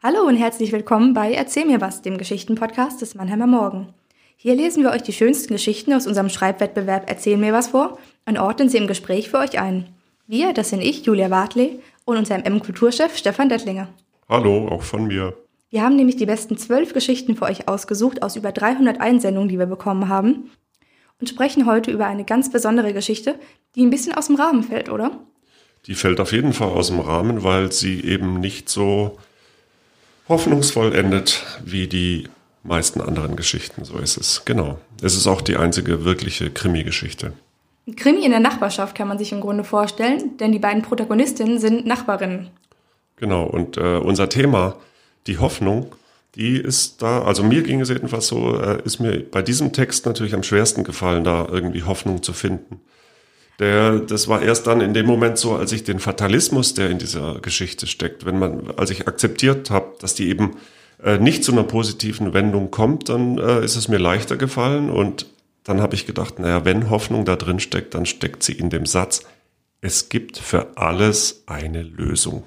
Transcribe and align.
Hallo 0.00 0.20
und 0.28 0.36
herzlich 0.36 0.70
willkommen 0.70 1.12
bei 1.12 1.32
Erzähl 1.32 1.66
mir 1.66 1.80
was, 1.80 2.02
dem 2.02 2.18
Geschichtenpodcast 2.18 3.02
des 3.02 3.16
Mannheimer 3.16 3.48
Morgen. 3.48 3.92
Hier 4.36 4.54
lesen 4.54 4.84
wir 4.84 4.92
euch 4.92 5.02
die 5.02 5.12
schönsten 5.12 5.52
Geschichten 5.52 5.92
aus 5.92 6.06
unserem 6.06 6.28
Schreibwettbewerb 6.28 7.10
Erzähl 7.10 7.36
mir 7.36 7.52
was 7.52 7.66
vor 7.66 7.98
und 8.24 8.38
ordnen 8.38 8.68
sie 8.68 8.76
im 8.78 8.86
Gespräch 8.86 9.28
für 9.28 9.38
euch 9.38 9.58
ein. 9.58 9.88
Wir, 10.28 10.52
das 10.52 10.68
sind 10.68 10.82
ich, 10.82 11.04
Julia 11.04 11.30
Wartley 11.30 11.80
und 12.04 12.16
unser 12.16 12.38
MM-Kulturchef 12.38 13.16
Stefan 13.16 13.48
Dettlinger. 13.48 13.88
Hallo, 14.28 14.68
auch 14.68 14.82
von 14.82 15.08
mir. 15.08 15.34
Wir 15.68 15.82
haben 15.82 15.96
nämlich 15.96 16.14
die 16.14 16.26
besten 16.26 16.56
zwölf 16.56 16.94
Geschichten 16.94 17.34
für 17.34 17.46
euch 17.46 17.66
ausgesucht 17.66 18.22
aus 18.22 18.36
über 18.36 18.52
300 18.52 19.00
Einsendungen, 19.00 19.48
die 19.48 19.58
wir 19.58 19.66
bekommen 19.66 20.08
haben 20.08 20.48
und 21.20 21.28
sprechen 21.28 21.66
heute 21.66 21.90
über 21.90 22.06
eine 22.06 22.24
ganz 22.24 22.52
besondere 22.52 22.92
Geschichte, 22.92 23.34
die 23.74 23.84
ein 23.84 23.90
bisschen 23.90 24.14
aus 24.14 24.28
dem 24.28 24.36
Rahmen 24.36 24.62
fällt, 24.62 24.90
oder? 24.90 25.10
Die 25.86 25.94
fällt 25.96 26.20
auf 26.20 26.30
jeden 26.30 26.52
Fall 26.52 26.68
aus 26.68 26.86
dem 26.86 27.00
Rahmen, 27.00 27.42
weil 27.42 27.72
sie 27.72 28.04
eben 28.04 28.38
nicht 28.38 28.68
so 28.68 29.18
hoffnungsvoll 30.28 30.94
endet 30.94 31.44
wie 31.64 31.86
die 31.86 32.28
meisten 32.62 33.00
anderen 33.00 33.36
Geschichten. 33.36 33.84
So 33.84 33.98
ist 33.98 34.16
es. 34.16 34.44
Genau. 34.44 34.78
Es 35.02 35.14
ist 35.14 35.26
auch 35.26 35.40
die 35.40 35.56
einzige 35.56 36.04
wirkliche 36.04 36.50
Krimi-Geschichte. 36.50 37.32
Krimi 37.96 38.24
in 38.24 38.30
der 38.30 38.40
Nachbarschaft 38.40 38.94
kann 38.94 39.08
man 39.08 39.18
sich 39.18 39.32
im 39.32 39.40
Grunde 39.40 39.64
vorstellen, 39.64 40.36
denn 40.38 40.52
die 40.52 40.58
beiden 40.58 40.82
Protagonistinnen 40.82 41.58
sind 41.58 41.86
Nachbarinnen. 41.86 42.50
Genau. 43.16 43.44
Und 43.44 43.76
äh, 43.78 43.96
unser 43.96 44.28
Thema, 44.28 44.76
die 45.26 45.38
Hoffnung, 45.38 45.94
die 46.34 46.56
ist 46.56 47.02
da, 47.02 47.22
also 47.22 47.42
mir 47.42 47.62
ging 47.62 47.80
es 47.80 47.88
jedenfalls 47.88 48.28
so, 48.28 48.60
äh, 48.60 48.82
ist 48.84 49.00
mir 49.00 49.24
bei 49.30 49.42
diesem 49.42 49.72
Text 49.72 50.04
natürlich 50.06 50.34
am 50.34 50.42
schwersten 50.42 50.84
gefallen, 50.84 51.24
da 51.24 51.46
irgendwie 51.50 51.82
Hoffnung 51.82 52.22
zu 52.22 52.32
finden. 52.32 52.80
Der, 53.58 53.98
das 53.98 54.28
war 54.28 54.40
erst 54.40 54.66
dann 54.66 54.80
in 54.80 54.94
dem 54.94 55.06
Moment 55.06 55.36
so, 55.36 55.54
als 55.54 55.72
ich 55.72 55.82
den 55.82 55.98
Fatalismus, 55.98 56.74
der 56.74 56.90
in 56.90 56.98
dieser 56.98 57.40
Geschichte 57.40 57.86
steckt, 57.86 58.24
wenn 58.24 58.38
man, 58.38 58.70
als 58.76 58.90
ich 58.90 59.08
akzeptiert 59.08 59.70
habe, 59.70 59.94
dass 60.00 60.14
die 60.14 60.28
eben 60.28 60.56
äh, 61.02 61.18
nicht 61.18 61.42
zu 61.42 61.52
einer 61.52 61.64
positiven 61.64 62.34
Wendung 62.34 62.70
kommt, 62.70 63.08
dann 63.08 63.38
äh, 63.38 63.64
ist 63.64 63.74
es 63.74 63.88
mir 63.88 63.98
leichter 63.98 64.36
gefallen 64.36 64.90
und 64.90 65.26
dann 65.64 65.80
habe 65.82 65.96
ich 65.96 66.06
gedacht, 66.06 66.38
naja, 66.38 66.64
wenn 66.64 66.88
Hoffnung 66.88 67.24
da 67.24 67.36
drin 67.36 67.58
steckt, 67.58 67.94
dann 67.94 68.06
steckt 68.06 68.42
sie 68.42 68.52
in 68.52 68.70
dem 68.70 68.86
Satz, 68.86 69.22
es 69.80 70.08
gibt 70.08 70.38
für 70.38 70.76
alles 70.76 71.42
eine 71.46 71.82
Lösung. 71.82 72.44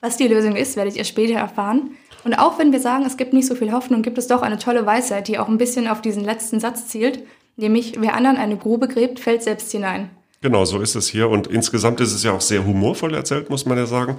Was 0.00 0.16
die 0.16 0.28
Lösung 0.28 0.56
ist, 0.56 0.76
werdet 0.76 0.96
ihr 0.96 1.04
später 1.04 1.34
erfahren. 1.34 1.90
Und 2.24 2.34
auch 2.34 2.58
wenn 2.58 2.72
wir 2.72 2.80
sagen, 2.80 3.04
es 3.06 3.16
gibt 3.16 3.32
nicht 3.32 3.46
so 3.46 3.54
viel 3.54 3.72
Hoffnung, 3.72 4.02
gibt 4.02 4.18
es 4.18 4.26
doch 4.26 4.42
eine 4.42 4.58
tolle 4.58 4.86
Weisheit, 4.86 5.28
die 5.28 5.38
auch 5.38 5.48
ein 5.48 5.58
bisschen 5.58 5.88
auf 5.88 6.00
diesen 6.00 6.24
letzten 6.24 6.60
Satz 6.60 6.86
zielt 6.86 7.22
Nämlich, 7.60 8.00
wer 8.00 8.14
anderen 8.14 8.38
eine 8.38 8.56
Grube 8.56 8.88
gräbt, 8.88 9.20
fällt 9.20 9.42
selbst 9.42 9.70
hinein. 9.70 10.10
Genau, 10.40 10.64
so 10.64 10.80
ist 10.80 10.94
es 10.94 11.08
hier. 11.08 11.28
Und 11.28 11.46
insgesamt 11.46 12.00
ist 12.00 12.14
es 12.14 12.22
ja 12.22 12.32
auch 12.32 12.40
sehr 12.40 12.64
humorvoll 12.66 13.14
erzählt, 13.14 13.50
muss 13.50 13.66
man 13.66 13.76
ja 13.76 13.84
sagen. 13.84 14.16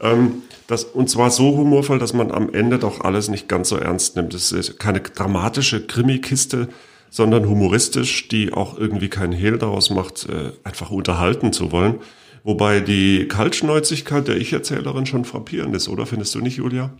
Ähm, 0.00 0.42
das, 0.68 0.84
und 0.84 1.10
zwar 1.10 1.30
so 1.30 1.56
humorvoll, 1.56 1.98
dass 1.98 2.12
man 2.12 2.30
am 2.30 2.52
Ende 2.54 2.78
doch 2.78 3.00
alles 3.00 3.28
nicht 3.28 3.48
ganz 3.48 3.68
so 3.68 3.76
ernst 3.76 4.14
nimmt. 4.14 4.32
Es 4.32 4.52
ist 4.52 4.78
keine 4.78 5.00
dramatische 5.00 5.84
Krimi-Kiste, 5.84 6.68
sondern 7.10 7.48
humoristisch, 7.48 8.28
die 8.28 8.52
auch 8.52 8.78
irgendwie 8.78 9.08
keinen 9.08 9.32
Hehl 9.32 9.58
daraus 9.58 9.90
macht, 9.90 10.28
äh, 10.28 10.52
einfach 10.62 10.90
unterhalten 10.90 11.52
zu 11.52 11.72
wollen. 11.72 11.96
Wobei 12.44 12.80
die 12.80 13.26
Kaltschnäuzigkeit 13.26 14.28
der 14.28 14.36
Ich-Erzählerin 14.36 15.06
schon 15.06 15.24
frappierend 15.24 15.74
ist, 15.74 15.88
oder? 15.88 16.06
Findest 16.06 16.34
du 16.34 16.40
nicht, 16.40 16.58
Julia? 16.58 16.90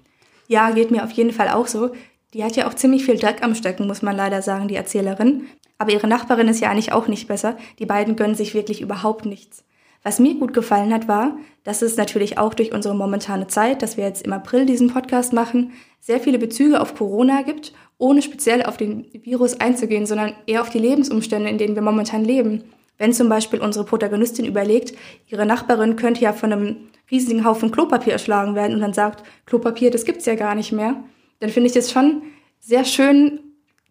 Ja, 0.48 0.70
geht 0.70 0.90
mir 0.90 1.04
auf 1.04 1.12
jeden 1.12 1.32
Fall 1.32 1.50
auch 1.50 1.68
so. 1.68 1.92
Die 2.32 2.42
hat 2.42 2.56
ja 2.56 2.68
auch 2.68 2.74
ziemlich 2.74 3.04
viel 3.04 3.16
Dreck 3.16 3.42
am 3.42 3.54
Stecken, 3.54 3.86
muss 3.86 4.02
man 4.02 4.16
leider 4.16 4.42
sagen, 4.42 4.66
die 4.66 4.74
Erzählerin. 4.74 5.46
Aber 5.78 5.92
ihre 5.92 6.06
Nachbarin 6.06 6.48
ist 6.48 6.60
ja 6.60 6.70
eigentlich 6.70 6.92
auch 6.92 7.08
nicht 7.08 7.28
besser. 7.28 7.56
Die 7.78 7.86
beiden 7.86 8.16
gönnen 8.16 8.34
sich 8.34 8.54
wirklich 8.54 8.80
überhaupt 8.80 9.26
nichts. 9.26 9.64
Was 10.02 10.18
mir 10.18 10.34
gut 10.34 10.52
gefallen 10.52 10.92
hat, 10.92 11.08
war, 11.08 11.38
dass 11.64 11.80
es 11.80 11.96
natürlich 11.96 12.36
auch 12.36 12.52
durch 12.52 12.72
unsere 12.72 12.94
momentane 12.94 13.46
Zeit, 13.46 13.80
dass 13.80 13.96
wir 13.96 14.04
jetzt 14.04 14.26
im 14.26 14.34
April 14.34 14.66
diesen 14.66 14.92
Podcast 14.92 15.32
machen, 15.32 15.72
sehr 15.98 16.20
viele 16.20 16.38
Bezüge 16.38 16.80
auf 16.80 16.94
Corona 16.94 17.40
gibt, 17.40 17.72
ohne 17.96 18.20
speziell 18.20 18.62
auf 18.64 18.76
den 18.76 19.06
Virus 19.12 19.60
einzugehen, 19.60 20.04
sondern 20.04 20.34
eher 20.46 20.60
auf 20.60 20.68
die 20.68 20.78
Lebensumstände, 20.78 21.48
in 21.48 21.56
denen 21.56 21.74
wir 21.74 21.82
momentan 21.82 22.22
leben. 22.22 22.64
Wenn 22.98 23.14
zum 23.14 23.30
Beispiel 23.30 23.60
unsere 23.60 23.86
Protagonistin 23.86 24.44
überlegt, 24.44 24.94
ihre 25.26 25.46
Nachbarin 25.46 25.96
könnte 25.96 26.20
ja 26.20 26.34
von 26.34 26.52
einem 26.52 26.76
riesigen 27.10 27.46
Haufen 27.46 27.70
Klopapier 27.70 28.12
erschlagen 28.12 28.54
werden 28.54 28.74
und 28.74 28.80
dann 28.80 28.92
sagt, 28.92 29.24
Klopapier, 29.46 29.90
das 29.90 30.04
gibt's 30.04 30.26
ja 30.26 30.34
gar 30.34 30.54
nicht 30.54 30.72
mehr, 30.72 31.02
dann 31.40 31.48
finde 31.48 31.68
ich 31.68 31.74
das 31.74 31.90
schon 31.90 32.22
sehr 32.60 32.84
schön 32.84 33.40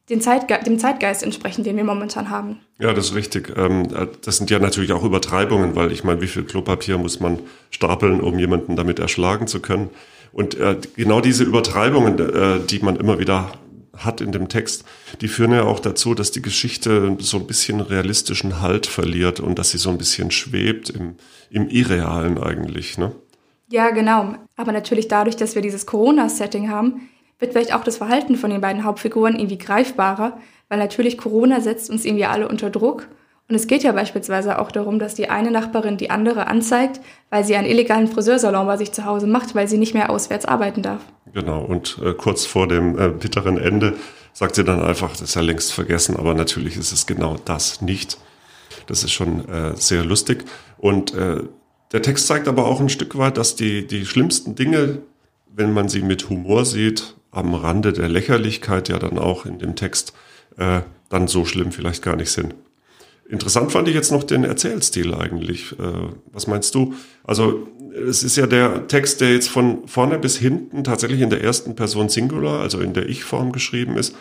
den 0.10 0.22
Zeitge 0.22 0.60
dem 0.66 0.80
Zeitgeist 0.80 1.24
entsprechen, 1.24 1.64
den 1.64 1.78
wir 1.78 1.84
momentan 1.84 2.30
haben. 2.30 2.60
Ja, 2.80 2.94
das 2.94 3.06
ist 3.06 3.16
richtig. 3.16 3.54
Ähm, 3.56 3.88
das 4.24 4.38
sind 4.38 4.50
ja 4.50 4.60
natürlich 4.60 4.92
auch 4.92 5.04
Übertreibungen, 5.04 5.76
weil 5.76 5.92
ich 5.92 6.04
meine, 6.04 6.22
wie 6.22 6.28
viel 6.28 6.44
Klopapier 6.44 6.98
muss 6.98 7.20
man 7.20 7.40
stapeln, 7.70 8.20
um 8.20 8.38
jemanden 8.38 8.76
damit 8.76 9.00
erschlagen 9.00 9.48
zu 9.48 9.62
können? 9.62 9.90
Und 10.34 10.56
äh, 10.60 10.78
genau 10.96 11.22
diese 11.22 11.44
Übertreibungen, 11.44 12.20
äh, 12.20 12.60
die 12.60 12.80
man 12.80 12.96
immer 12.96 13.20
wieder 13.20 13.52
hat 13.96 14.22
in 14.22 14.32
dem 14.32 14.50
Text, 14.50 14.84
die 15.22 15.28
führen 15.28 15.52
ja 15.52 15.64
auch 15.64 15.80
dazu, 15.80 16.16
dass 16.16 16.32
die 16.32 16.42
Geschichte 16.42 17.16
so 17.20 17.38
ein 17.38 17.48
bisschen 17.48 17.80
realistischen 17.80 18.60
Halt 18.60 18.88
verliert 18.88 19.40
und 19.40 19.60
dass 19.60 19.70
sie 19.70 19.78
so 19.78 19.92
ein 19.92 20.00
bisschen 20.00 20.32
schwebt 20.32 20.90
im, 20.90 21.16
im 21.52 21.70
Irrealen 21.70 22.40
eigentlich. 22.42 22.98
Ne? 22.98 23.12
Ja, 23.70 23.92
genau. 23.92 24.36
Aber 24.56 24.72
natürlich 24.72 25.08
dadurch, 25.08 25.36
dass 25.36 25.56
wir 25.56 25.62
dieses 25.62 25.86
Corona-Setting 25.86 26.70
haben, 26.70 27.10
wird 27.44 27.52
vielleicht 27.52 27.76
auch 27.76 27.84
das 27.84 27.98
Verhalten 27.98 28.38
von 28.38 28.50
den 28.50 28.62
beiden 28.62 28.86
Hauptfiguren 28.86 29.36
irgendwie 29.36 29.58
greifbarer, 29.58 30.40
weil 30.70 30.80
natürlich 30.80 31.18
Corona 31.18 31.60
setzt 31.60 31.90
uns 31.90 32.06
irgendwie 32.06 32.26
alle 32.26 32.48
unter 32.48 32.70
Druck. 32.70 33.10
Und 33.50 33.56
es 33.56 33.68
geht 33.68 33.84
ja 33.84 33.92
beispielsweise 33.92 34.60
auch 34.60 34.72
darum, 34.72 34.98
dass 34.98 35.14
die 35.14 35.30
eine 35.30 35.52
Nachbarin 35.52 35.98
die 35.98 36.10
andere 36.10 36.48
anzeigt, 36.48 37.02
weil 37.30 37.44
sie 37.44 37.58
einen 37.58 37.68
illegalen 37.68 38.08
Friseursalon 38.08 38.66
bei 38.66 38.78
sich 38.78 38.94
zu 38.94 39.04
Hause 39.04 39.28
macht, 39.28 39.54
weil 39.56 39.68
sie 39.68 39.78
nicht 39.78 39.94
mehr 39.94 40.10
auswärts 40.10 40.46
arbeiten 40.46 40.82
darf. 40.82 41.02
Genau, 41.34 41.62
und 41.62 42.00
äh, 42.02 42.14
kurz 42.14 42.46
vor 42.46 42.68
dem 42.68 42.98
äh, 42.98 43.10
bitteren 43.10 43.58
Ende 43.58 43.96
sagt 44.32 44.56
sie 44.56 44.64
dann 44.64 44.82
einfach, 44.82 45.12
das 45.12 45.24
ist 45.24 45.36
ja 45.36 45.42
längst 45.42 45.74
vergessen, 45.74 46.16
aber 46.16 46.34
natürlich 46.34 46.78
ist 46.78 46.94
es 46.94 47.06
genau 47.06 47.36
das 47.44 47.82
nicht. 47.82 48.18
Das 48.88 49.04
ist 49.04 49.12
schon 49.12 49.48
äh, 49.50 49.76
sehr 49.76 50.06
lustig. 50.06 50.46
Und 50.78 51.14
äh, 51.14 51.44
der 51.92 52.02
Text 52.02 52.28
zeigt 52.28 52.48
aber 52.48 52.66
auch 52.66 52.80
ein 52.80 52.90
Stück 52.90 53.18
weit, 53.18 53.38
dass 53.38 53.58
die, 53.58 53.86
die 53.86 54.06
schlimmsten 54.06 54.56
Dinge, 54.56 55.00
wenn 55.54 55.74
man 55.74 55.90
sie 55.90 56.02
mit 56.02 56.30
Humor 56.30 56.64
sieht, 56.64 57.16
am 57.34 57.54
Rande 57.56 57.94
der 57.94 58.10
Lächerlichkeit 58.10 58.90
ja 58.90 59.00
dann 59.00 59.18
auch 59.18 59.46
in 59.46 59.60
dem 59.60 59.76
Text 59.76 60.14
äh, 60.58 60.82
dann 61.10 61.28
so 61.28 61.46
schlimm 61.46 61.72
vielleicht 61.72 62.02
gar 62.02 62.16
nicht 62.16 62.32
sind. 62.32 62.56
Interessant 63.28 63.72
fand 63.72 63.88
ich 63.88 63.96
jetzt 63.96 64.12
noch 64.12 64.24
den 64.24 64.44
Erzählstil 64.44 65.14
eigentlich. 65.14 65.74
Äh, 65.74 66.10
was 66.32 66.48
meinst 66.48 66.76
du? 66.76 66.94
Also 67.24 67.68
es 68.08 68.24
ist 68.24 68.36
ja 68.36 68.48
der 68.48 68.88
Text, 68.88 69.22
der 69.22 69.34
jetzt 69.34 69.50
von 69.50 69.88
vorne 69.88 70.20
bis 70.20 70.38
hinten 70.38 70.84
tatsächlich 70.84 71.22
in 71.22 71.30
der 71.30 71.44
ersten 71.44 71.76
Person 71.76 72.10
Singular, 72.10 72.62
also 72.62 72.80
in 72.80 72.94
der 72.94 73.08
Ich-Form 73.08 73.52
geschrieben 73.52 73.98
ist. 73.98 74.16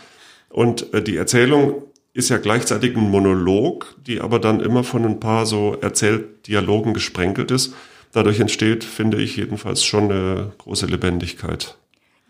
Und 0.49 0.93
äh, 0.95 1.03
die 1.03 1.17
Erzählung 1.17 1.83
ist 2.15 2.29
ja 2.29 2.39
gleichzeitig 2.39 2.97
ein 2.97 3.11
Monolog, 3.11 3.97
die 4.07 4.21
aber 4.21 4.39
dann 4.39 4.61
immer 4.61 4.85
von 4.85 5.05
ein 5.05 5.21
paar 5.21 5.47
so 5.47 5.77
Erzähldialogen 5.81 6.95
gesprenkelt 6.95 7.51
ist. 7.51 7.75
Dadurch 8.13 8.41
entsteht, 8.41 8.85
finde 8.85 9.17
ich 9.21 9.37
jedenfalls 9.37 9.83
schon 9.83 10.11
eine 10.11 10.53
große 10.59 10.87
Lebendigkeit. 10.87 11.77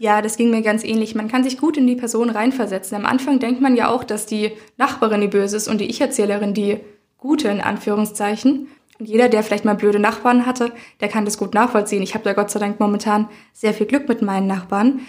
Ja, 0.02 0.20
das 0.20 0.36
ging 0.36 0.50
mir 0.50 0.62
ganz 0.62 0.82
ähnlich. 0.82 1.14
Man 1.14 1.28
kann 1.28 1.44
sich 1.44 1.58
gut 1.58 1.76
in 1.76 1.86
die 1.86 1.94
Person 1.94 2.28
reinversetzen. 2.28 2.96
Am 2.96 3.06
Anfang 3.06 3.38
denkt 3.38 3.60
man 3.60 3.76
ja 3.76 3.88
auch, 3.88 4.02
dass 4.02 4.26
die 4.26 4.50
Nachbarin 4.76 5.20
die 5.20 5.28
Böse 5.28 5.56
ist 5.56 5.68
und 5.68 5.80
die 5.80 5.88
Ich-Erzählerin 5.88 6.54
die 6.54 6.80
Gute 7.18 7.46
in 7.46 7.60
Anführungszeichen. 7.60 8.66
Und 8.98 9.08
jeder, 9.08 9.28
der 9.28 9.44
vielleicht 9.44 9.64
mal 9.64 9.76
blöde 9.76 10.00
Nachbarn 10.00 10.44
hatte, 10.44 10.72
der 11.00 11.06
kann 11.06 11.24
das 11.24 11.38
gut 11.38 11.54
nachvollziehen. 11.54 12.02
Ich 12.02 12.14
habe 12.14 12.24
da 12.24 12.32
Gott 12.32 12.50
sei 12.50 12.58
Dank 12.58 12.80
momentan 12.80 13.28
sehr 13.52 13.74
viel 13.74 13.86
Glück 13.86 14.08
mit 14.08 14.22
meinen 14.22 14.48
Nachbarn. 14.48 15.02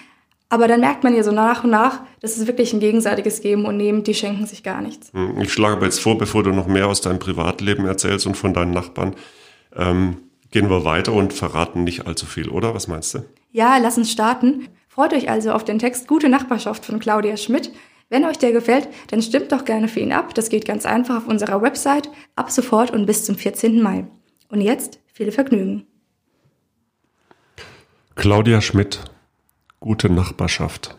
Aber 0.49 0.67
dann 0.67 0.81
merkt 0.81 1.03
man 1.03 1.15
ja 1.15 1.23
so 1.23 1.31
nach 1.31 1.63
und 1.63 1.71
nach, 1.71 2.01
das 2.21 2.37
ist 2.37 2.45
wirklich 2.45 2.71
ein 2.71 2.79
gegenseitiges 2.79 3.41
Geben 3.41 3.65
und 3.65 3.77
Nehmen, 3.77 4.03
die 4.03 4.13
schenken 4.13 4.45
sich 4.45 4.61
gar 4.61 4.79
nichts. 4.79 5.11
Hm, 5.11 5.41
ich 5.41 5.51
schlage 5.51 5.77
aber 5.77 5.85
jetzt 5.85 6.01
vor, 6.01 6.19
bevor 6.19 6.43
du 6.43 6.51
noch 6.51 6.67
mehr 6.67 6.87
aus 6.87 7.01
deinem 7.01 7.17
Privatleben 7.17 7.87
erzählst 7.87 8.27
und 8.27 8.37
von 8.37 8.53
deinen 8.53 8.69
Nachbarn, 8.69 9.15
ähm, 9.75 10.17
gehen 10.51 10.69
wir 10.69 10.85
weiter 10.85 11.13
und 11.13 11.33
verraten 11.33 11.83
nicht 11.83 12.05
allzu 12.05 12.27
viel, 12.27 12.47
oder? 12.47 12.75
Was 12.75 12.87
meinst 12.87 13.15
du? 13.15 13.23
Ja, 13.51 13.77
lass 13.77 13.97
uns 13.97 14.11
starten. 14.11 14.67
Freut 14.93 15.13
euch 15.13 15.27
also 15.27 15.53
auf 15.53 15.65
den 15.65 15.79
Text 15.79 16.07
Gute 16.07 16.29
Nachbarschaft 16.29 16.85
von 16.85 16.99
Claudia 16.99 17.35
Schmidt. 17.35 17.71
Wenn 18.09 18.25
euch 18.25 18.37
der 18.37 18.51
gefällt, 18.51 18.87
dann 19.07 19.23
stimmt 19.23 19.51
doch 19.51 19.65
gerne 19.65 19.87
für 19.87 19.99
ihn 19.99 20.13
ab. 20.13 20.35
Das 20.35 20.49
geht 20.49 20.65
ganz 20.65 20.85
einfach 20.85 21.17
auf 21.17 21.27
unserer 21.27 21.63
Website 21.63 22.11
ab 22.35 22.51
sofort 22.51 22.91
und 22.91 23.07
bis 23.07 23.25
zum 23.25 23.35
14. 23.35 23.81
Mai. 23.81 24.05
Und 24.49 24.61
jetzt 24.61 24.99
viel 25.07 25.31
Vergnügen. 25.31 25.87
Claudia 28.13 28.61
Schmidt 28.61 29.03
Gute 29.79 30.11
Nachbarschaft. 30.11 30.95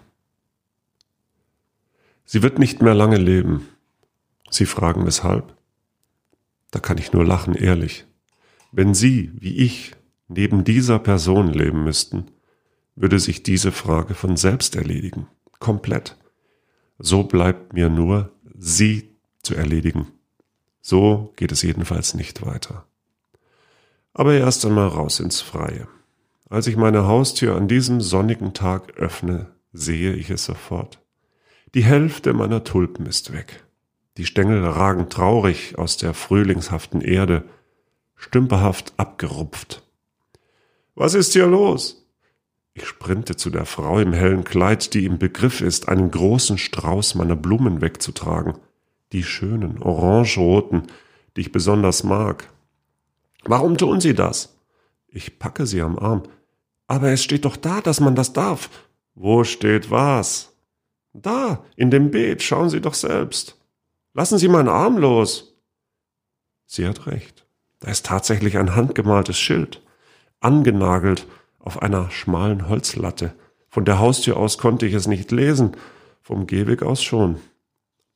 Sie 2.25 2.43
wird 2.43 2.59
nicht 2.59 2.83
mehr 2.83 2.95
lange 2.95 3.19
leben. 3.19 3.69
Sie 4.51 4.67
fragen 4.67 5.07
weshalb? 5.07 5.55
Da 6.73 6.81
kann 6.81 6.99
ich 6.99 7.13
nur 7.13 7.25
lachen, 7.25 7.55
ehrlich. 7.55 8.07
Wenn 8.73 8.93
Sie, 8.93 9.31
wie 9.37 9.57
ich, 9.59 9.93
neben 10.27 10.65
dieser 10.65 10.99
Person 10.99 11.53
leben 11.53 11.85
müssten, 11.85 12.34
würde 12.97 13.19
sich 13.19 13.43
diese 13.43 13.73
Frage 13.73 14.15
von 14.15 14.37
selbst 14.37 14.77
erledigen. 14.77 15.27
Komplett. 15.59 16.17
So 16.99 17.25
bleibt 17.25 17.73
mir 17.73 17.89
nur, 17.89 18.31
sie 18.57 19.17
zu 19.43 19.55
erledigen. 19.55 20.09
So 20.81 21.33
geht 21.37 21.53
es 21.53 21.63
jedenfalls 21.63 22.15
nicht 22.15 22.45
weiter. 22.45 22.87
Aber 24.13 24.35
erst 24.35 24.65
einmal 24.65 24.89
raus 24.89 25.19
ins 25.21 25.41
Freie. 25.41 25.89
Als 26.49 26.67
ich 26.67 26.77
meine 26.77 27.07
Haustür 27.07 27.57
an 27.57 27.67
diesem 27.69 28.01
sonnigen 28.01 28.55
Tag 28.55 28.97
öffne, 28.97 29.51
sehe 29.73 30.13
ich 30.13 30.31
es 30.31 30.45
sofort. 30.45 31.01
Die 31.75 31.83
Hälfte 31.83 32.33
meiner 32.33 32.63
Tulpen 32.63 33.07
ist 33.07 33.33
weg. 33.33 33.65
Die 34.17 34.27
Stängel 34.27 34.65
ragen 34.65 35.09
traurig 35.09 35.77
aus 35.77 35.97
der 35.97 36.15
frühlingshaften 36.15 37.01
Erde, 37.01 37.45
stümperhaft 38.15 38.93
abgerupft. 38.97 39.83
Was 40.95 41.15
ist 41.15 41.33
hier 41.33 41.49
los? 41.49 42.04
Ich 42.77 42.87
sprinte 42.87 43.37
zu 43.37 43.51
der 43.51 43.67
Frau 43.67 44.01
im 44.01 44.13
hellen 44.13 44.43
Kleid, 44.43 44.95
die 44.95 45.05
im 45.05 45.19
Begriff 45.19 45.61
ist, 45.61 45.89
einen 45.89 46.11
großen 46.11 46.59
Strauß 46.59 47.15
meiner 47.15 47.37
Blumen 47.37 47.81
wegzutragen, 47.81 48.55
die 49.13 49.23
schönen, 49.23 49.81
orangeroten, 49.81 50.89
die 51.37 51.43
ich 51.43 51.53
besonders 51.53 52.03
mag. 52.03 52.53
Warum 53.45 53.79
tun 53.79 54.01
Sie 54.01 54.15
das? 54.15 54.59
Ich 55.07 55.39
packe 55.39 55.67
sie 55.67 55.83
am 55.83 55.97
Arm. 55.97 56.25
Aber 56.89 57.11
es 57.11 57.23
steht 57.23 57.45
doch 57.45 57.57
da, 57.57 57.81
dass 57.81 58.01
man 58.01 58.17
das 58.17 58.33
darf. 58.33 58.69
Wo 59.15 59.45
steht 59.45 59.93
was? 59.93 60.57
Da, 61.13 61.65
in 61.77 61.93
dem 61.93 62.11
Beet, 62.11 62.43
schauen 62.43 62.71
Sie 62.71 62.81
doch 62.81 62.95
selbst. 62.95 63.57
Lassen 64.15 64.39
Sie 64.39 64.49
meinen 64.49 64.69
Arm 64.69 64.99
los. 64.99 65.55
Sie 66.67 66.89
hat 66.89 67.07
recht. 67.07 67.47
Da 67.79 67.91
ist 67.91 68.07
tatsächlich 68.07 68.59
ein 68.59 68.75
handgemaltes 68.75 69.39
Schild, 69.39 69.81
angenagelt 70.41 71.27
auf 71.65 71.81
einer 71.81 72.11
schmalen 72.11 72.69
Holzlatte. 72.69 73.33
Von 73.71 73.87
der 73.87 73.99
Haustür 73.99 74.37
aus 74.37 74.59
konnte 74.59 74.87
ich 74.87 74.93
es 74.93 75.07
nicht 75.07 75.33
lesen, 75.33 75.73
vom 76.21 76.47
Gehweg 76.47 76.83
aus 76.83 77.03
schon. 77.03 77.37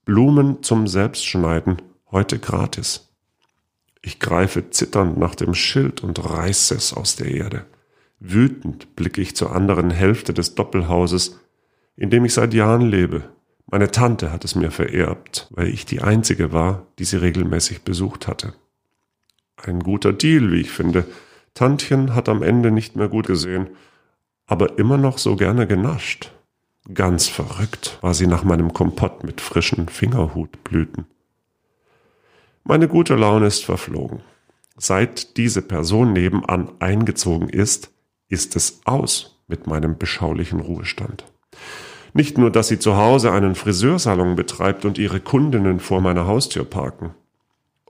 Blumen 0.05 0.63
zum 0.63 0.87
Selbstschneiden, 0.87 1.81
heute 2.11 2.39
gratis. 2.39 3.09
Ich 4.03 4.21
greife 4.21 4.71
zitternd 4.71 5.19
nach 5.19 5.35
dem 5.35 5.55
Schild 5.55 6.05
und 6.05 6.23
reiße 6.23 6.75
es 6.75 6.93
aus 6.93 7.17
der 7.17 7.29
Erde. 7.29 7.65
Wütend 8.21 8.95
blicke 8.97 9.23
ich 9.23 9.35
zur 9.35 9.55
anderen 9.55 9.91
Hälfte 9.91 10.35
des 10.35 10.55
Doppelhauses, 10.55 11.39
in 11.97 12.11
dem 12.11 12.27
ich 12.27 12.35
seit 12.35 12.53
Jahren 12.53 12.83
lebe. 12.83 13.25
Meine 13.67 13.91
Tante 13.91 14.31
hat 14.31 14.45
es 14.45 14.55
mir 14.55 14.71
vererbt, 14.71 15.49
weil 15.51 15.69
ich 15.69 15.87
die 15.87 16.03
einzige 16.03 16.53
war, 16.53 16.87
die 16.99 17.05
sie 17.05 17.17
regelmäßig 17.17 17.83
besucht 17.83 18.29
hatte. 18.29 18.53
Ein 19.57 19.81
guter 19.81 20.13
Deal, 20.13 20.53
wie 20.53 20.61
ich 20.61 20.71
finde. 20.71 21.07
Tantchen 21.59 22.15
hat 22.15 22.29
am 22.29 22.45
Ende 22.45 22.71
nicht 22.71 22.95
mehr 22.95 23.09
gut 23.09 23.27
gesehen, 23.27 23.71
aber 24.47 24.79
immer 24.79 24.97
noch 24.97 25.19
so 25.19 25.35
gerne 25.35 25.67
genascht. 25.67 26.31
Ganz 26.95 27.27
verrückt 27.27 27.99
war 28.01 28.15
sie 28.15 28.29
nach 28.29 28.45
meinem 28.45 28.73
Kompott 28.73 29.25
mit 29.25 29.41
frischen 29.41 29.89
Fingerhutblüten. 29.89 31.07
Meine 32.63 32.87
gute 32.87 33.17
Laune 33.17 33.47
ist 33.47 33.65
verflogen. 33.65 34.21
Seit 34.77 35.37
diese 35.37 35.61
Person 35.61 36.13
nebenan 36.13 36.71
eingezogen 36.79 37.49
ist, 37.49 37.91
ist 38.29 38.55
es 38.55 38.81
aus 38.85 39.41
mit 39.49 39.67
meinem 39.67 39.99
beschaulichen 39.99 40.61
Ruhestand. 40.61 41.25
Nicht 42.13 42.39
nur, 42.39 42.53
dass 42.53 42.69
sie 42.69 42.79
zu 42.79 42.97
Hause 42.97 43.33
einen 43.33 43.57
Friseursalon 43.57 44.37
betreibt 44.37 44.85
und 44.85 44.97
ihre 44.97 45.19
Kundinnen 45.19 45.81
vor 45.81 46.01
meiner 46.01 46.29
Haustür 46.29 46.65
parken. 46.65 47.15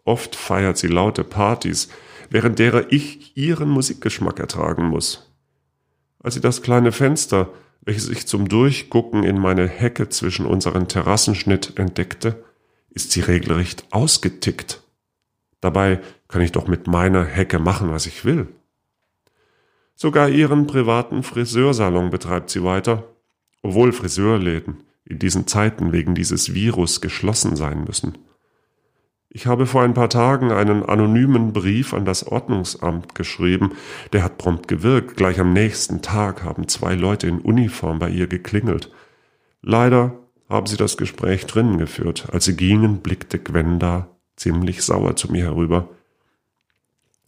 Oft 0.06 0.36
feiert 0.36 0.78
sie 0.78 0.88
laute 0.88 1.22
Partys, 1.22 1.90
während 2.30 2.58
derer 2.58 2.92
ich 2.92 3.36
ihren 3.36 3.68
Musikgeschmack 3.68 4.38
ertragen 4.38 4.86
muss. 4.86 5.32
Als 6.20 6.34
sie 6.34 6.40
das 6.40 6.62
kleine 6.62 6.92
Fenster, 6.92 7.52
welches 7.82 8.08
ich 8.08 8.26
zum 8.26 8.48
Durchgucken 8.48 9.24
in 9.24 9.38
meine 9.38 9.66
Hecke 9.66 10.08
zwischen 10.08 10.46
unseren 10.46 10.88
Terrassenschnitt 10.88 11.78
entdeckte, 11.78 12.44
ist 12.90 13.12
sie 13.12 13.20
regelrecht 13.20 13.86
ausgetickt. 13.90 14.82
Dabei 15.60 16.00
kann 16.28 16.42
ich 16.42 16.52
doch 16.52 16.66
mit 16.66 16.86
meiner 16.86 17.24
Hecke 17.24 17.58
machen, 17.58 17.90
was 17.90 18.06
ich 18.06 18.24
will. 18.24 18.48
Sogar 19.94 20.28
ihren 20.28 20.66
privaten 20.66 21.22
Friseursalon 21.22 22.10
betreibt 22.10 22.50
sie 22.50 22.62
weiter 22.62 23.04
obwohl 23.62 23.92
Friseurläden 23.92 24.84
in 25.04 25.18
diesen 25.18 25.46
Zeiten 25.46 25.92
wegen 25.92 26.14
dieses 26.14 26.54
Virus 26.54 27.00
geschlossen 27.00 27.56
sein 27.56 27.84
müssen. 27.84 28.18
Ich 29.30 29.46
habe 29.46 29.66
vor 29.66 29.82
ein 29.82 29.92
paar 29.92 30.08
Tagen 30.08 30.52
einen 30.52 30.82
anonymen 30.82 31.52
Brief 31.52 31.92
an 31.92 32.06
das 32.06 32.26
Ordnungsamt 32.26 33.14
geschrieben, 33.14 33.72
der 34.12 34.22
hat 34.22 34.38
prompt 34.38 34.68
gewirkt. 34.68 35.16
Gleich 35.16 35.38
am 35.38 35.52
nächsten 35.52 36.00
Tag 36.00 36.42
haben 36.42 36.66
zwei 36.66 36.94
Leute 36.94 37.26
in 37.26 37.40
Uniform 37.40 37.98
bei 37.98 38.08
ihr 38.08 38.26
geklingelt. 38.26 38.90
Leider 39.60 40.18
haben 40.48 40.66
sie 40.66 40.78
das 40.78 40.96
Gespräch 40.96 41.44
drinnen 41.44 41.76
geführt. 41.76 42.28
Als 42.32 42.46
sie 42.46 42.56
gingen, 42.56 43.00
blickte 43.00 43.38
Gwenda 43.38 44.08
ziemlich 44.36 44.82
sauer 44.82 45.14
zu 45.16 45.30
mir 45.30 45.44
herüber. 45.44 45.88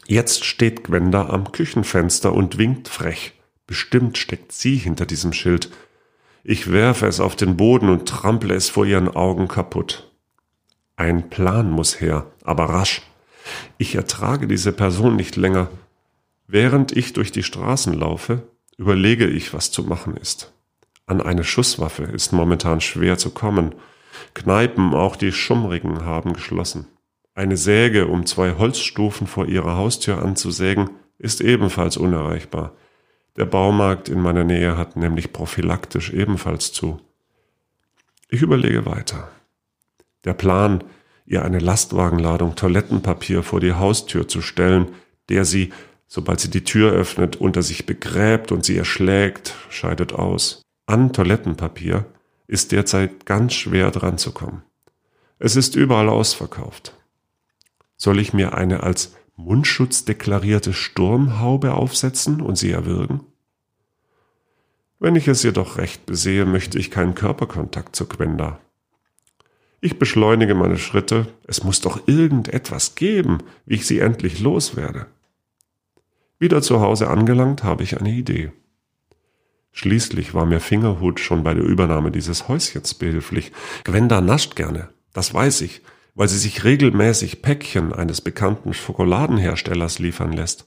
Jetzt 0.07 0.45
steht 0.47 0.85
Gwenda 0.85 1.29
am 1.29 1.53
Küchenfenster 1.53 2.33
und 2.33 2.57
winkt 2.57 2.89
frech. 2.89 3.35
Bestimmt 3.67 4.17
steckt 4.17 4.53
sie 4.53 4.77
hinter 4.77 5.05
diesem 5.05 5.35
Schild. 5.35 5.71
Ich 6.43 6.73
werfe 6.73 7.07
es 7.07 7.21
auf 7.21 7.37
den 7.37 7.59
Boden 7.59 7.91
und 7.91 8.09
trample 8.09 8.55
es 8.55 8.71
vor 8.71 8.87
ihren 8.87 9.09
Augen 9.09 9.49
kaputt. 9.49 10.10
Ein 11.01 11.31
Plan 11.31 11.71
muss 11.71 12.03
her, 12.03 12.27
aber 12.45 12.65
rasch. 12.65 13.01
Ich 13.79 13.95
ertrage 13.95 14.47
diese 14.47 14.71
Person 14.71 15.17
nicht 15.17 15.37
länger. 15.37 15.71
Während 16.47 16.95
ich 16.95 17.15
durch 17.15 17.33
die 17.33 17.43
Straßen 17.43 17.95
laufe, 17.95 18.43
überlege 18.77 19.27
ich, 19.27 19.55
was 19.55 19.71
zu 19.71 19.83
machen 19.83 20.15
ist. 20.19 20.53
An 21.07 21.23
eine 21.23 21.43
Schusswaffe 21.43 22.03
ist 22.03 22.35
momentan 22.35 22.83
schwer 22.83 23.17
zu 23.17 23.31
kommen. 23.31 23.75
Kneipen, 24.35 24.93
auch 24.93 25.17
die 25.17 25.33
schummrigen, 25.33 26.05
haben 26.05 26.35
geschlossen. 26.35 26.87
Eine 27.35 27.57
Säge, 27.57 28.07
um 28.07 28.27
zwei 28.27 28.59
Holzstufen 28.59 29.27
vor 29.27 29.47
ihrer 29.47 29.79
Haustür 29.79 30.21
anzusägen, 30.21 30.91
ist 31.17 31.41
ebenfalls 31.41 31.97
unerreichbar. 31.97 32.75
Der 33.39 33.47
Baumarkt 33.47 34.11
in 34.11 34.21
meiner 34.21 34.45
Nähe 34.45 34.77
hat 34.77 34.97
nämlich 34.97 35.33
prophylaktisch 35.33 36.13
ebenfalls 36.13 36.75
zu. 36.75 37.01
Ich 38.29 38.43
überlege 38.43 38.85
weiter. 38.85 39.31
Der 40.25 40.35
Plan, 40.35 40.85
ihr 41.27 41.45
eine 41.45 41.59
Lastwagenladung 41.59 42.57
Toilettenpapier 42.57 43.43
vor 43.43 43.61
die 43.61 43.73
Haustür 43.73 44.29
zu 44.29 44.43
stellen, 44.43 44.89
der 45.29 45.45
sie, 45.45 45.73
sobald 46.07 46.41
sie 46.41 46.51
die 46.51 46.65
Tür 46.65 46.93
öffnet, 46.93 47.37
unter 47.37 47.63
sich 47.63 47.87
begräbt 47.87 48.53
und 48.53 48.65
sie 48.65 48.77
erschlägt, 48.77 49.55
scheidet 49.71 50.13
aus. 50.13 50.63
An 50.87 51.13
Toilettenpapier 51.13 52.05
ist 52.47 52.73
derzeit 52.73 53.27
ganz 53.27 53.55
schwer 53.55 53.91
dran 53.91 54.19
zu 54.19 54.33
kommen. 54.33 54.63
Es 55.39 55.57
ist 55.57 55.77
überall 55.77 56.09
ausverkauft. 56.09 56.97
Soll 57.97 58.19
ich 58.19 58.33
mir 58.33 58.55
eine 58.55 58.83
als 58.83 59.15
Mundschutz 59.37 60.05
deklarierte 60.05 60.73
Sturmhaube 60.73 61.75
aufsetzen 61.75 62.41
und 62.41 62.57
sie 62.57 62.73
erwürgen? 62.73 63.21
Wenn 64.99 65.17
ich 65.17 65.29
es 65.29 65.43
jedoch 65.43 65.79
recht 65.79 66.05
besehe, 66.05 66.45
möchte 66.45 66.79
ich 66.79 66.91
keinen 66.91 67.15
Körperkontakt 67.15 67.97
zu 67.97 68.07
Gwenda. 68.07 68.61
Ich 69.81 69.99
beschleunige 69.99 70.55
meine 70.55 70.77
Schritte, 70.77 71.27
es 71.47 71.65
muss 71.65 71.81
doch 71.81 72.07
irgendetwas 72.07 72.95
geben, 72.97 73.39
wie 73.65 73.77
ich 73.77 73.87
sie 73.87 74.01
endlich 74.01 74.41
loswerde. 74.41 75.07
Wieder 76.39 76.61
zu 76.61 76.81
Hause 76.81 77.09
angelangt, 77.09 77.65
habe 77.65 77.83
ich 77.83 77.99
eine 77.99 78.11
Idee. 78.11 78.53
Schließlich 79.73 80.35
war 80.35 80.47
mir 80.47 80.61
Fingerhut 80.61 81.21
schon 81.21 81.43
bei 81.43 81.55
der 81.55 81.65
Übernahme 81.65 82.11
dieses 82.11 82.49
Häuschens 82.49 82.95
behilflich. 82.95 83.53
Gwenda 83.85 84.21
nascht 84.21 84.57
gerne, 84.57 84.91
das 85.13 85.33
weiß 85.33 85.63
ich, 85.63 85.81
weil 86.15 86.29
sie 86.29 86.39
sich 86.39 86.65
regelmäßig 86.65 87.41
Päckchen 87.41 87.93
eines 87.93 88.21
bekannten 88.21 88.75
Schokoladenherstellers 88.75 89.99
liefern 89.99 90.33
lässt. 90.33 90.67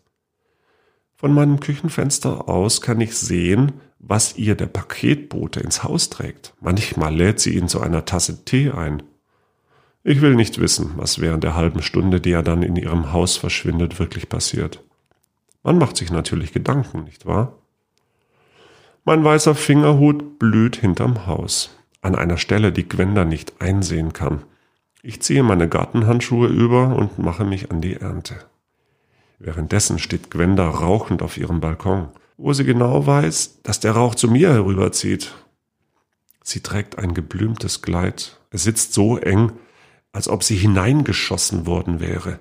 Von 1.16 1.34
meinem 1.34 1.60
Küchenfenster 1.60 2.50
aus 2.50 2.82
kann 2.82 3.00
ich 3.00 3.16
sehen, 3.16 3.74
was 4.06 4.38
ihr 4.38 4.56
der 4.56 4.68
Paketbote 4.68 5.62
ins 5.62 5.84
Haus 5.84 6.10
trägt. 6.10 6.54
Manchmal 6.60 7.16
lädt 7.16 7.40
sie 7.40 7.56
ihn 7.58 7.70
zu 7.70 7.80
einer 7.80 8.04
Tasse 8.04 8.44
Tee 8.44 8.70
ein. 8.70 9.02
Ich 10.04 10.22
will 10.22 10.36
nicht 10.36 10.60
wissen, 10.60 10.92
was 10.98 11.20
während 11.20 11.46
der 11.46 11.56
halben 11.56 11.82
Stunde, 11.82 12.20
die 12.20 12.32
er 12.32 12.44
dann 12.44 12.64
in 12.64 12.76
ihrem 12.76 13.14
Haus 13.14 13.38
verschwindet, 13.38 14.00
wirklich 14.00 14.28
passiert. 14.28 14.84
Man 15.64 15.78
macht 15.78 15.96
sich 15.96 16.12
natürlich 16.12 16.52
Gedanken, 16.52 17.06
nicht 17.06 17.26
wahr? 17.26 17.58
Mein 19.06 19.24
weißer 19.24 19.56
Fingerhut 19.56 20.38
blüht 20.38 20.76
hinterm 20.76 21.26
Haus, 21.26 21.78
an 22.02 22.16
einer 22.16 22.38
Stelle, 22.38 22.74
die 22.74 22.88
Gwenda 22.88 23.24
nicht 23.24 23.62
einsehen 23.62 24.12
kann. 24.12 24.44
Ich 25.02 25.22
ziehe 25.22 25.44
meine 25.44 25.70
Gartenhandschuhe 25.70 26.48
über 26.48 26.96
und 26.96 27.20
mache 27.20 27.46
mich 27.46 27.72
an 27.72 27.80
die 27.80 27.96
Ernte. 27.96 28.36
Währenddessen 29.40 30.00
steht 30.00 30.30
Gwenda 30.30 30.68
rauchend 30.68 31.22
auf 31.22 31.38
ihrem 31.38 31.62
Balkon, 31.62 32.10
wo 32.38 32.54
sie 32.54 32.64
genau 32.64 33.06
weiß, 33.06 33.62
dass 33.64 33.80
der 33.80 33.94
Rauch 33.94 34.16
zu 34.16 34.28
mir 34.28 34.52
herüberzieht. 34.52 35.34
Sie 36.44 36.62
trägt 36.62 36.98
ein 36.98 37.14
geblümtes 37.14 37.82
Kleid. 37.82 38.40
Es 38.52 38.64
sitzt 38.64 38.94
so 38.94 39.18
eng, 39.18 39.54
als 40.12 40.28
ob 40.28 40.44
sie 40.44 40.56
hineingeschossen 40.56 41.66
worden 41.66 42.00
wäre. 42.00 42.40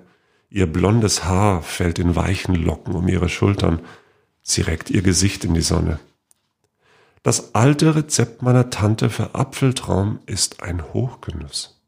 Ihr 0.49 0.67
blondes 0.67 1.25
Haar 1.25 1.63
fällt 1.63 1.99
in 1.99 2.15
weichen 2.15 2.55
Locken 2.55 2.93
um 2.93 3.07
ihre 3.07 3.29
Schultern. 3.29 3.79
Sie 4.41 4.61
reckt 4.61 4.89
ihr 4.89 5.01
Gesicht 5.01 5.45
in 5.45 5.53
die 5.53 5.61
Sonne. 5.61 5.99
Das 7.23 7.55
alte 7.55 7.95
Rezept 7.95 8.41
meiner 8.41 8.69
Tante 8.69 9.09
für 9.09 9.33
Apfeltraum 9.33 10.19
ist 10.25 10.61
ein 10.61 10.93
Hochgenuss. 10.93 11.81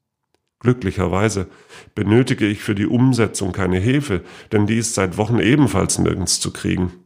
Glücklicherweise 0.60 1.48
benötige 1.94 2.48
ich 2.48 2.64
für 2.64 2.74
die 2.74 2.88
Umsetzung 2.88 3.52
keine 3.52 3.78
Hefe, 3.78 4.24
denn 4.52 4.66
die 4.66 4.78
ist 4.78 4.96
seit 4.96 5.18
Wochen 5.18 5.38
ebenfalls 5.38 6.00
nirgends 6.00 6.40
zu 6.40 6.52
kriegen. 6.52 7.05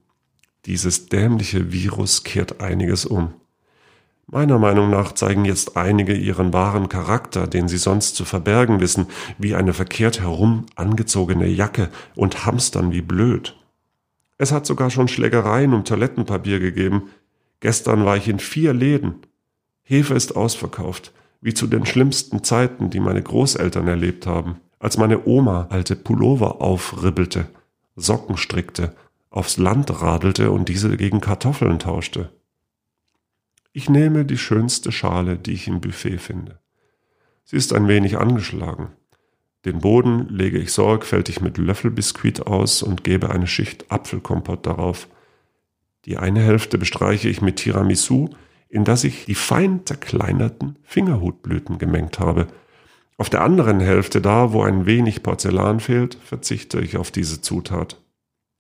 Dieses 0.66 1.08
dämliche 1.08 1.72
Virus 1.72 2.24
kehrt 2.24 2.62
einiges 2.62 3.06
um. 3.06 3.34
Meiner 4.32 4.60
Meinung 4.60 4.92
nach 4.92 5.14
zeigen 5.14 5.46
jetzt 5.46 5.76
einige 5.76 6.14
ihren 6.14 6.54
wahren 6.54 6.88
Charakter, 6.88 7.48
den 7.48 7.68
sie 7.68 7.78
sonst 7.78 8.16
zu 8.16 8.26
verbergen 8.26 8.80
wissen, 8.80 9.08
wie 9.40 9.56
eine 9.56 9.74
verkehrt 9.74 10.20
herum 10.22 10.68
angezogene 10.76 11.48
Jacke 11.48 11.90
und 12.16 12.46
hamstern 12.46 12.92
wie 12.92 13.02
blöd. 13.02 13.56
Es 14.38 14.52
hat 14.52 14.66
sogar 14.68 14.92
schon 14.92 15.08
Schlägereien 15.08 15.74
um 15.74 15.84
Toilettenpapier 15.84 16.60
gegeben. 16.60 17.10
Gestern 17.60 18.06
war 18.06 18.18
ich 18.18 18.28
in 18.28 18.40
vier 18.40 18.74
Läden. 18.74 19.16
Hefe 19.82 20.14
ist 20.14 20.36
ausverkauft, 20.36 21.12
wie 21.42 21.56
zu 21.56 21.66
den 21.66 21.86
schlimmsten 21.86 22.44
Zeiten, 22.44 22.92
die 22.92 23.00
meine 23.00 23.24
Großeltern 23.24 23.88
erlebt 23.88 24.28
haben, 24.28 24.58
als 24.78 24.98
meine 24.98 25.26
Oma 25.26 25.68
alte 25.72 25.96
Pullover 25.96 26.62
aufribbelte, 26.62 27.48
Socken 27.96 28.38
strickte, 28.38 28.96
aufs 29.30 29.58
Land 29.58 30.02
radelte 30.02 30.52
und 30.52 30.70
diese 30.70 30.98
gegen 30.98 31.22
Kartoffeln 31.22 31.80
tauschte. 31.80 32.32
Ich 33.72 33.90
nehme 33.90 34.26
die 34.26 34.38
schönste 34.38 34.92
Schale, 34.92 35.38
die 35.38 35.54
ich 35.54 35.68
im 35.68 35.82
Buffet 35.82 36.18
finde. 36.18 36.60
Sie 37.46 37.56
ist 37.58 37.74
ein 37.74 37.88
wenig 37.88 38.18
angeschlagen. 38.18 38.90
Den 39.66 39.80
Boden 39.80 40.28
lege 40.30 40.58
ich 40.58 40.72
sorgfältig 40.72 41.42
mit 41.42 41.58
Löffelbiskuit 41.58 42.48
aus 42.48 42.82
und 42.82 43.04
gebe 43.04 43.30
eine 43.30 43.48
Schicht 43.48 43.92
Apfelkompott 43.92 44.66
darauf. 44.66 45.08
Die 46.06 46.18
eine 46.18 46.42
Hälfte 46.42 46.78
bestreiche 46.78 47.28
ich 47.28 47.42
mit 47.42 47.58
Tiramisu, 47.58 48.30
in 48.70 48.86
das 48.86 49.04
ich 49.04 49.26
die 49.26 49.36
fein 49.36 49.86
zerkleinerten 49.86 50.78
Fingerhutblüten 50.84 51.78
gemengt 51.78 52.20
habe. 52.20 52.48
Auf 53.18 53.30
der 53.30 53.42
anderen 53.42 53.80
Hälfte, 53.80 54.22
da 54.22 54.54
wo 54.54 54.64
ein 54.64 54.86
wenig 54.86 55.24
Porzellan 55.24 55.80
fehlt, 55.80 56.16
verzichte 56.24 56.80
ich 56.80 56.96
auf 56.96 57.12
diese 57.12 57.42
Zutat. 57.42 58.02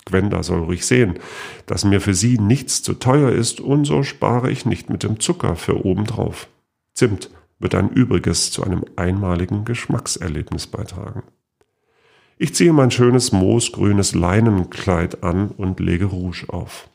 Gwenda 0.09 0.43
soll 0.43 0.59
ruhig 0.61 0.85
sehen, 0.85 1.19
dass 1.65 1.85
mir 1.85 2.01
für 2.01 2.13
sie 2.13 2.37
nichts 2.37 2.83
zu 2.83 2.93
teuer 2.93 3.31
ist 3.31 3.61
und 3.61 3.85
so 3.85 4.03
spare 4.03 4.51
ich 4.51 4.65
nicht 4.65 4.89
mit 4.89 5.03
dem 5.03 5.19
Zucker 5.19 5.55
für 5.55 5.85
obendrauf. 5.85 6.47
Zimt 6.93 7.29
wird 7.59 7.75
ein 7.75 7.89
Übriges 7.89 8.51
zu 8.51 8.63
einem 8.63 8.85
einmaligen 8.95 9.65
Geschmackserlebnis 9.65 10.67
beitragen. 10.67 11.23
Ich 12.37 12.55
ziehe 12.55 12.71
mein 12.71 12.89
schönes 12.89 13.31
moosgrünes 13.33 14.15
Leinenkleid 14.15 15.23
an 15.23 15.49
und 15.49 15.79
lege 15.79 16.05
Rouge 16.05 16.45
auf. 16.47 16.89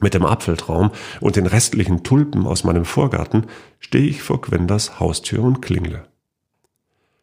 Mit 0.00 0.14
dem 0.14 0.26
Apfeltraum 0.26 0.90
und 1.20 1.36
den 1.36 1.46
restlichen 1.46 2.02
Tulpen 2.02 2.46
aus 2.46 2.64
meinem 2.64 2.84
Vorgarten 2.84 3.46
stehe 3.78 4.06
ich 4.06 4.22
vor 4.22 4.40
Gwendas 4.40 5.00
Haustür 5.00 5.42
und 5.42 5.60
klingle. 5.62 6.06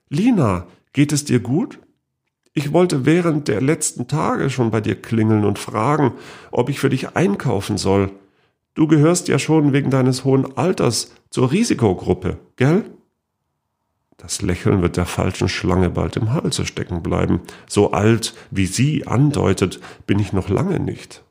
Lina, 0.10 0.68
geht 0.94 1.12
es 1.12 1.26
dir 1.26 1.40
gut? 1.40 1.80
Ich 2.58 2.72
wollte 2.72 3.06
während 3.06 3.50
der 3.50 3.62
letzten 3.62 4.08
Tage 4.08 4.50
schon 4.50 4.72
bei 4.72 4.80
dir 4.80 4.96
klingeln 4.96 5.44
und 5.44 5.60
fragen, 5.60 6.14
ob 6.52 6.70
ich 6.70 6.80
für 6.80 6.90
dich 6.90 7.16
einkaufen 7.16 7.78
soll. 7.78 8.12
Du 8.76 8.88
gehörst 8.88 9.28
ja 9.28 9.38
schon 9.38 9.74
wegen 9.74 9.92
deines 9.92 10.24
hohen 10.24 10.58
Alters 10.58 11.14
zur 11.30 11.52
Risikogruppe, 11.52 12.40
gell? 12.56 12.86
Das 14.16 14.42
Lächeln 14.42 14.82
wird 14.82 14.96
der 14.96 15.06
falschen 15.06 15.50
Schlange 15.50 15.90
bald 15.90 16.16
im 16.16 16.32
Halse 16.32 16.66
stecken 16.66 17.04
bleiben. 17.04 17.42
So 17.68 17.92
alt, 17.92 18.34
wie 18.52 18.66
sie 18.66 19.06
andeutet, 19.06 19.82
bin 20.08 20.18
ich 20.20 20.32
noch 20.32 20.48
lange 20.48 20.80
nicht. 20.80 21.24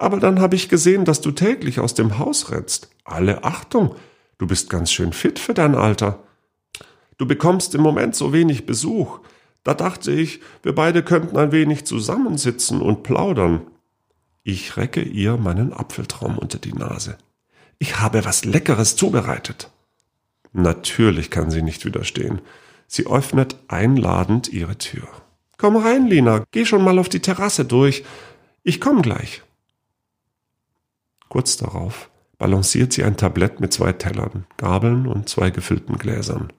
Aber 0.00 0.18
dann 0.18 0.40
habe 0.40 0.56
ich 0.56 0.68
gesehen, 0.68 1.04
dass 1.04 1.20
du 1.20 1.30
täglich 1.30 1.78
aus 1.78 1.94
dem 1.94 2.18
Haus 2.18 2.50
rennst. 2.50 2.90
Alle 3.04 3.44
Achtung, 3.44 3.94
du 4.38 4.48
bist 4.48 4.68
ganz 4.68 4.90
schön 4.90 5.12
fit 5.12 5.38
für 5.38 5.54
dein 5.54 5.76
Alter. 5.76 6.24
Du 7.16 7.26
bekommst 7.26 7.76
im 7.76 7.82
Moment 7.82 8.16
so 8.16 8.32
wenig 8.32 8.66
Besuch. 8.66 9.20
Da 9.64 9.74
dachte 9.74 10.10
ich, 10.12 10.40
wir 10.62 10.74
beide 10.74 11.02
könnten 11.02 11.36
ein 11.36 11.52
wenig 11.52 11.84
zusammensitzen 11.84 12.80
und 12.80 13.02
plaudern. 13.02 13.62
Ich 14.42 14.76
recke 14.76 15.02
ihr 15.02 15.36
meinen 15.36 15.72
Apfeltraum 15.72 16.38
unter 16.38 16.58
die 16.58 16.72
Nase. 16.72 17.16
Ich 17.78 18.00
habe 18.00 18.24
was 18.24 18.44
Leckeres 18.44 18.96
zubereitet. 18.96 19.70
Natürlich 20.52 21.30
kann 21.30 21.50
sie 21.50 21.62
nicht 21.62 21.84
widerstehen. 21.84 22.40
Sie 22.86 23.06
öffnet 23.06 23.56
einladend 23.68 24.48
ihre 24.48 24.76
Tür. 24.76 25.08
Komm 25.56 25.76
rein, 25.76 26.08
Lina, 26.08 26.44
geh 26.50 26.66
schon 26.66 26.82
mal 26.82 26.98
auf 26.98 27.08
die 27.08 27.20
Terrasse 27.20 27.64
durch. 27.64 28.04
Ich 28.64 28.80
komm 28.80 29.00
gleich. 29.00 29.42
Kurz 31.28 31.56
darauf 31.56 32.10
balanciert 32.36 32.92
sie 32.92 33.04
ein 33.04 33.16
Tablett 33.16 33.60
mit 33.60 33.72
zwei 33.72 33.92
Tellern, 33.92 34.44
Gabeln 34.56 35.06
und 35.06 35.28
zwei 35.28 35.50
gefüllten 35.50 35.96
Gläsern. 35.96 36.52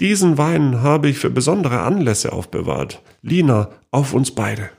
Diesen 0.00 0.38
Wein 0.38 0.82
habe 0.82 1.08
ich 1.08 1.18
für 1.18 1.30
besondere 1.30 1.82
Anlässe 1.82 2.32
aufbewahrt. 2.32 3.02
Lina, 3.22 3.70
auf 3.90 4.12
uns 4.12 4.32
beide. 4.32 4.70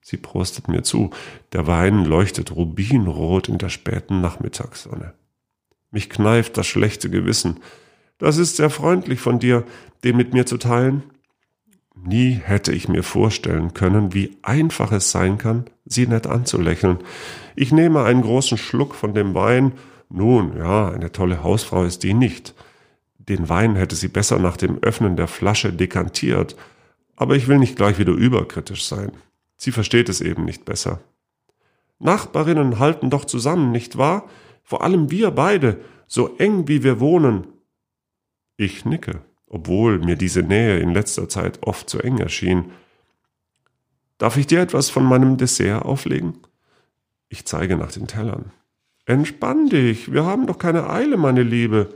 Sie 0.00 0.16
prostet 0.16 0.68
mir 0.68 0.82
zu. 0.82 1.10
Der 1.52 1.66
Wein 1.66 2.04
leuchtet 2.04 2.54
rubinrot 2.54 3.48
in 3.48 3.58
der 3.58 3.68
späten 3.70 4.20
Nachmittagssonne. 4.20 5.14
Mich 5.90 6.10
kneift 6.10 6.58
das 6.58 6.66
schlechte 6.66 7.08
Gewissen. 7.08 7.60
Das 8.18 8.36
ist 8.36 8.56
sehr 8.56 8.70
freundlich 8.70 9.20
von 9.20 9.38
dir, 9.38 9.64
den 10.02 10.16
mit 10.16 10.34
mir 10.34 10.44
zu 10.44 10.58
teilen. 10.58 11.04
Nie 11.96 12.32
hätte 12.32 12.72
ich 12.72 12.88
mir 12.88 13.02
vorstellen 13.02 13.72
können, 13.72 14.12
wie 14.12 14.36
einfach 14.42 14.92
es 14.92 15.10
sein 15.10 15.38
kann, 15.38 15.64
sie 15.84 16.06
nett 16.06 16.26
anzulächeln. 16.26 16.98
Ich 17.54 17.72
nehme 17.72 18.02
einen 18.02 18.22
großen 18.22 18.58
Schluck 18.58 18.94
von 18.94 19.14
dem 19.14 19.34
Wein. 19.34 19.72
Nun, 20.10 20.56
ja, 20.56 20.90
eine 20.90 21.12
tolle 21.12 21.42
Hausfrau 21.42 21.84
ist 21.84 22.02
die 22.02 22.12
nicht. 22.12 22.54
Den 23.28 23.48
Wein 23.48 23.76
hätte 23.76 23.96
sie 23.96 24.08
besser 24.08 24.38
nach 24.38 24.56
dem 24.56 24.78
Öffnen 24.82 25.16
der 25.16 25.28
Flasche 25.28 25.72
dekantiert, 25.72 26.56
aber 27.16 27.36
ich 27.36 27.48
will 27.48 27.58
nicht 27.58 27.76
gleich 27.76 27.98
wieder 27.98 28.12
überkritisch 28.12 28.84
sein. 28.84 29.12
Sie 29.56 29.72
versteht 29.72 30.08
es 30.08 30.20
eben 30.20 30.44
nicht 30.44 30.64
besser. 30.64 31.00
Nachbarinnen 31.98 32.78
halten 32.78 33.08
doch 33.08 33.24
zusammen, 33.24 33.70
nicht 33.70 33.96
wahr? 33.96 34.28
Vor 34.62 34.82
allem 34.82 35.10
wir 35.10 35.30
beide, 35.30 35.80
so 36.06 36.36
eng 36.36 36.68
wie 36.68 36.82
wir 36.82 37.00
wohnen. 37.00 37.46
Ich 38.56 38.84
nicke, 38.84 39.22
obwohl 39.46 39.98
mir 40.00 40.16
diese 40.16 40.42
Nähe 40.42 40.78
in 40.80 40.90
letzter 40.92 41.28
Zeit 41.28 41.62
oft 41.62 41.88
zu 41.88 42.00
eng 42.00 42.18
erschien. 42.18 42.72
Darf 44.18 44.36
ich 44.36 44.46
dir 44.46 44.60
etwas 44.60 44.90
von 44.90 45.04
meinem 45.04 45.36
Dessert 45.36 45.84
auflegen? 45.84 46.38
Ich 47.28 47.46
zeige 47.46 47.76
nach 47.76 47.92
den 47.92 48.06
Tellern. 48.06 48.52
Entspann 49.06 49.68
dich, 49.68 50.12
wir 50.12 50.24
haben 50.24 50.46
doch 50.46 50.58
keine 50.58 50.88
Eile, 50.88 51.16
meine 51.16 51.42
Liebe. 51.42 51.94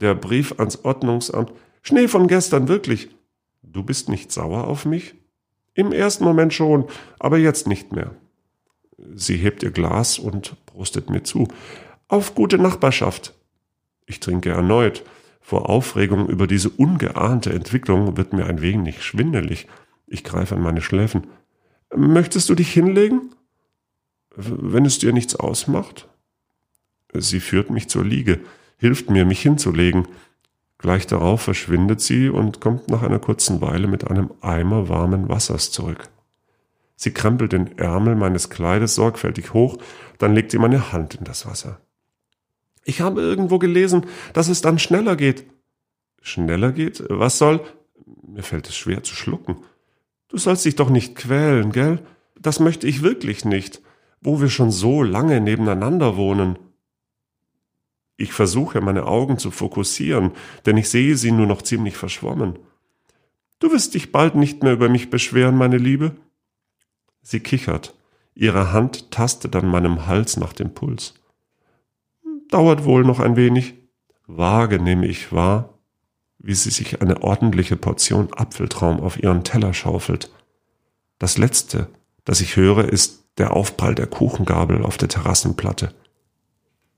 Der 0.00 0.14
Brief 0.14 0.54
ans 0.58 0.84
Ordnungsamt. 0.84 1.52
Schnee 1.82 2.08
von 2.08 2.26
gestern, 2.26 2.68
wirklich. 2.68 3.10
Du 3.62 3.82
bist 3.82 4.08
nicht 4.08 4.32
sauer 4.32 4.66
auf 4.66 4.86
mich? 4.86 5.14
Im 5.74 5.92
ersten 5.92 6.24
Moment 6.24 6.52
schon, 6.52 6.86
aber 7.18 7.38
jetzt 7.38 7.66
nicht 7.66 7.92
mehr. 7.92 8.14
Sie 9.14 9.36
hebt 9.36 9.62
ihr 9.62 9.70
Glas 9.70 10.18
und 10.18 10.56
prostet 10.66 11.10
mir 11.10 11.22
zu. 11.22 11.48
Auf 12.08 12.34
gute 12.34 12.58
Nachbarschaft. 12.58 13.34
Ich 14.06 14.20
trinke 14.20 14.50
erneut. 14.50 15.04
Vor 15.40 15.68
Aufregung 15.68 16.28
über 16.28 16.46
diese 16.46 16.70
ungeahnte 16.70 17.52
Entwicklung 17.52 18.16
wird 18.16 18.32
mir 18.32 18.46
ein 18.46 18.60
wenig 18.60 19.02
schwindelig. 19.02 19.68
Ich 20.06 20.24
greife 20.24 20.56
an 20.56 20.62
meine 20.62 20.82
Schläfen. 20.82 21.26
Möchtest 21.94 22.48
du 22.48 22.54
dich 22.54 22.72
hinlegen? 22.72 23.34
Wenn 24.34 24.84
es 24.84 24.98
dir 24.98 25.12
nichts 25.12 25.36
ausmacht? 25.36 26.08
Sie 27.12 27.40
führt 27.40 27.70
mich 27.70 27.88
zur 27.88 28.04
Liege 28.04 28.40
hilft 28.80 29.10
mir, 29.10 29.24
mich 29.24 29.42
hinzulegen. 29.42 30.08
Gleich 30.78 31.06
darauf 31.06 31.42
verschwindet 31.42 32.00
sie 32.00 32.30
und 32.30 32.60
kommt 32.60 32.88
nach 32.88 33.02
einer 33.02 33.18
kurzen 33.18 33.60
Weile 33.60 33.86
mit 33.86 34.10
einem 34.10 34.30
Eimer 34.40 34.88
warmen 34.88 35.28
Wassers 35.28 35.70
zurück. 35.70 36.08
Sie 36.96 37.12
krempelt 37.12 37.52
den 37.52 37.78
Ärmel 37.78 38.14
meines 38.14 38.48
Kleides 38.48 38.94
sorgfältig 38.94 39.52
hoch, 39.52 39.76
dann 40.18 40.34
legt 40.34 40.50
sie 40.50 40.58
meine 40.58 40.92
Hand 40.92 41.14
in 41.14 41.24
das 41.24 41.46
Wasser. 41.46 41.80
Ich 42.84 43.02
habe 43.02 43.20
irgendwo 43.20 43.58
gelesen, 43.58 44.06
dass 44.32 44.48
es 44.48 44.62
dann 44.62 44.78
schneller 44.78 45.16
geht. 45.16 45.44
Schneller 46.22 46.72
geht? 46.72 47.04
Was 47.08 47.36
soll? 47.36 47.60
Mir 48.26 48.42
fällt 48.42 48.68
es 48.68 48.76
schwer 48.76 49.02
zu 49.02 49.14
schlucken. 49.14 49.58
Du 50.28 50.38
sollst 50.38 50.64
dich 50.64 50.76
doch 50.76 50.88
nicht 50.88 51.16
quälen, 51.16 51.72
gell? 51.72 52.00
Das 52.38 52.60
möchte 52.60 52.86
ich 52.86 53.02
wirklich 53.02 53.44
nicht, 53.44 53.82
wo 54.22 54.40
wir 54.40 54.48
schon 54.48 54.70
so 54.70 55.02
lange 55.02 55.40
nebeneinander 55.40 56.16
wohnen. 56.16 56.58
Ich 58.20 58.34
versuche, 58.34 58.82
meine 58.82 59.06
Augen 59.06 59.38
zu 59.38 59.50
fokussieren, 59.50 60.32
denn 60.66 60.76
ich 60.76 60.90
sehe 60.90 61.16
sie 61.16 61.32
nur 61.32 61.46
noch 61.46 61.62
ziemlich 61.62 61.96
verschwommen. 61.96 62.58
Du 63.60 63.72
wirst 63.72 63.94
dich 63.94 64.12
bald 64.12 64.34
nicht 64.34 64.62
mehr 64.62 64.74
über 64.74 64.90
mich 64.90 65.08
beschweren, 65.08 65.56
meine 65.56 65.78
Liebe? 65.78 66.16
Sie 67.22 67.40
kichert. 67.40 67.94
Ihre 68.34 68.74
Hand 68.74 69.10
tastet 69.10 69.56
an 69.56 69.68
meinem 69.68 70.06
Hals 70.06 70.36
nach 70.36 70.52
dem 70.52 70.74
Puls. 70.74 71.14
Dauert 72.50 72.84
wohl 72.84 73.04
noch 73.04 73.20
ein 73.20 73.36
wenig. 73.36 73.72
Vage 74.26 74.78
nehme 74.78 75.06
ich 75.06 75.32
wahr, 75.32 75.78
wie 76.36 76.54
sie 76.54 76.70
sich 76.70 77.00
eine 77.00 77.22
ordentliche 77.22 77.76
Portion 77.76 78.34
Apfeltraum 78.34 79.00
auf 79.00 79.18
ihren 79.18 79.44
Teller 79.44 79.72
schaufelt. 79.72 80.30
Das 81.18 81.38
letzte, 81.38 81.88
das 82.26 82.42
ich 82.42 82.56
höre, 82.56 82.84
ist 82.84 83.24
der 83.38 83.56
Aufprall 83.56 83.94
der 83.94 84.08
Kuchengabel 84.08 84.84
auf 84.84 84.98
der 84.98 85.08
Terrassenplatte. 85.08 85.94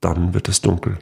Dann 0.00 0.34
wird 0.34 0.48
es 0.48 0.62
dunkel. 0.62 0.98